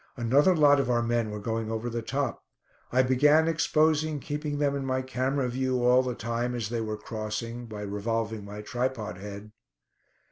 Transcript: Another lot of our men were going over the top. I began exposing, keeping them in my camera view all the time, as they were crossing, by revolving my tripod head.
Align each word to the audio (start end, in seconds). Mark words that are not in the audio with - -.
Another 0.17 0.55
lot 0.55 0.79
of 0.79 0.89
our 0.89 1.03
men 1.03 1.29
were 1.29 1.37
going 1.39 1.69
over 1.69 1.87
the 1.87 2.01
top. 2.01 2.43
I 2.91 3.03
began 3.03 3.47
exposing, 3.47 4.19
keeping 4.19 4.57
them 4.57 4.75
in 4.75 4.83
my 4.83 5.03
camera 5.03 5.47
view 5.47 5.83
all 5.83 6.01
the 6.01 6.15
time, 6.15 6.55
as 6.55 6.69
they 6.69 6.81
were 6.81 6.97
crossing, 6.97 7.67
by 7.67 7.83
revolving 7.83 8.43
my 8.43 8.63
tripod 8.63 9.19
head. 9.19 9.51